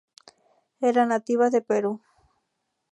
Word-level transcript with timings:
Era 0.89 1.05
nativa 1.05 1.51
de 1.51 1.61
Perú. 1.61 1.93